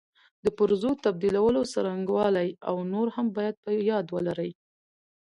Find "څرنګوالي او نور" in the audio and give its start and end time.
1.73-3.07